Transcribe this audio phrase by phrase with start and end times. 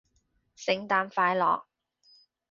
[0.55, 1.65] 聖誕快樂